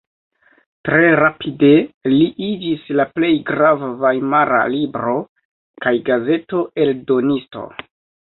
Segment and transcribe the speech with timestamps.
[0.87, 1.67] Tre rapide
[2.13, 5.15] li iĝis la plej grava vajmara libro-
[5.85, 7.67] kaj gazeto-eldonisto.